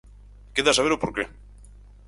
Queda 0.55 0.71
saber 0.77 0.91
o 0.93 1.01
porqué. 1.03 1.25